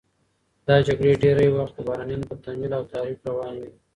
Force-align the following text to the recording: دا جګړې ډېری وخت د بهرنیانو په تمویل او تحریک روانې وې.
دا 0.67 0.75
جګړې 0.87 1.13
ډېری 1.23 1.49
وخت 1.51 1.73
د 1.75 1.79
بهرنیانو 1.87 2.29
په 2.31 2.35
تمویل 2.43 2.71
او 2.77 2.83
تحریک 2.91 3.19
روانې 3.29 3.59
وې. 3.63 3.71